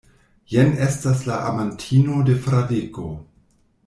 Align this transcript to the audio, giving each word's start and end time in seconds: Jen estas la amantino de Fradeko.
Jen 0.53 0.71
estas 0.85 1.19
la 1.27 1.37
amantino 1.51 2.23
de 2.31 2.37
Fradeko. 2.47 3.07